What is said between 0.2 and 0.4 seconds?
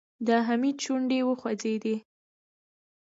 د